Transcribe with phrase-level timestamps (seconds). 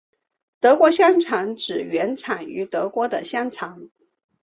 [0.59, 3.91] 德国香肠是指原产于德国的香肠。